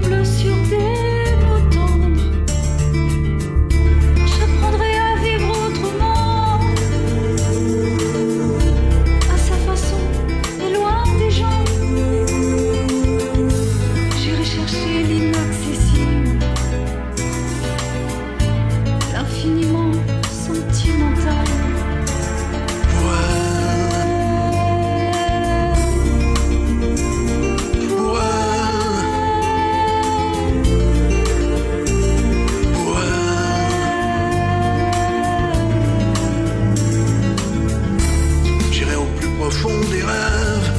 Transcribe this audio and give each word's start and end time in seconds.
bleus 0.00 0.29
fond 39.52 39.80
des 39.90 40.02
rêves 40.02 40.72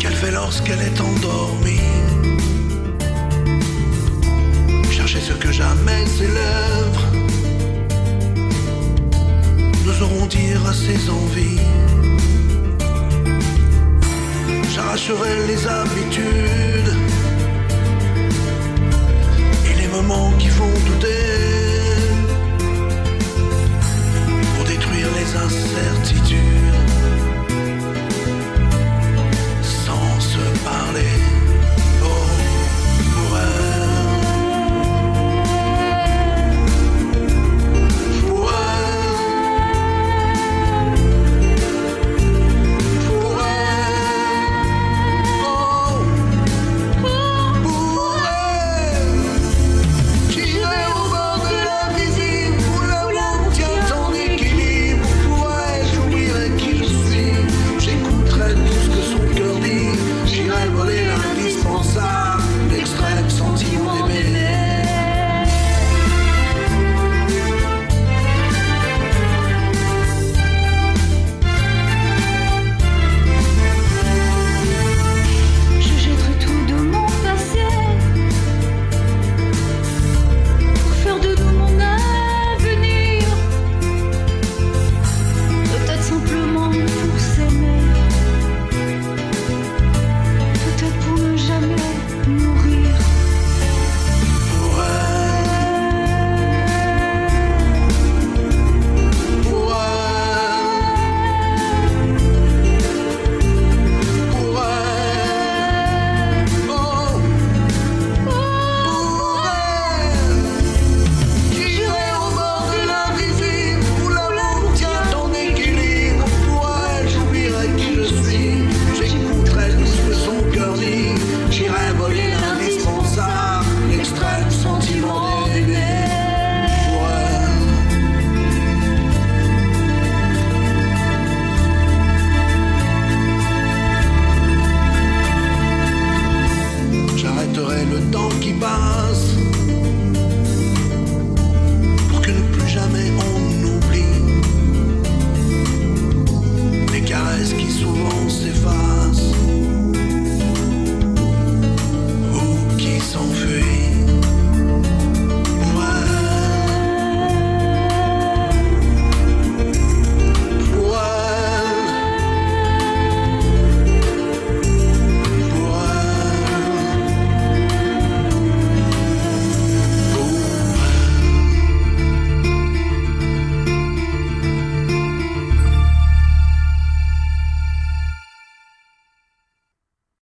qu'elle 0.00 0.12
fait 0.12 0.30
lorsqu'elle 0.30 0.80
est 0.80 1.00
endormie. 1.00 1.80
Chercher 4.90 5.20
ce 5.20 5.32
que 5.32 5.52
jamais 5.52 6.06
ses 6.06 6.26
lèvres 6.26 7.06
nous 9.84 10.02
auront 10.02 10.26
dire 10.26 10.60
à 10.66 10.72
ses 10.72 11.10
envies. 11.10 11.60
J'arracherai 14.74 15.46
les 15.46 15.66
habitudes 15.66 17.03